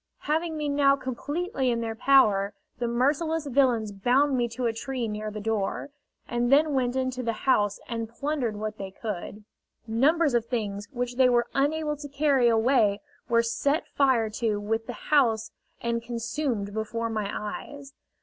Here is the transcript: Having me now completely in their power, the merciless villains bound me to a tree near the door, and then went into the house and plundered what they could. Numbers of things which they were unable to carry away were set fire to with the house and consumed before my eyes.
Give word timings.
Having 0.21 0.57
me 0.57 0.67
now 0.67 0.95
completely 0.95 1.69
in 1.69 1.79
their 1.81 1.93
power, 1.93 2.55
the 2.79 2.87
merciless 2.87 3.45
villains 3.45 3.91
bound 3.91 4.35
me 4.35 4.47
to 4.47 4.65
a 4.65 4.73
tree 4.73 5.07
near 5.07 5.29
the 5.29 5.39
door, 5.39 5.91
and 6.27 6.51
then 6.51 6.73
went 6.73 6.95
into 6.95 7.21
the 7.21 7.33
house 7.45 7.79
and 7.87 8.09
plundered 8.09 8.55
what 8.55 8.79
they 8.79 8.89
could. 8.89 9.43
Numbers 9.85 10.33
of 10.33 10.47
things 10.47 10.87
which 10.91 11.17
they 11.17 11.29
were 11.29 11.45
unable 11.53 11.95
to 11.97 12.07
carry 12.09 12.47
away 12.47 12.99
were 13.29 13.43
set 13.43 13.87
fire 13.89 14.31
to 14.31 14.59
with 14.59 14.87
the 14.87 15.11
house 15.13 15.51
and 15.81 16.01
consumed 16.01 16.73
before 16.73 17.11
my 17.11 17.29
eyes. 17.31 17.93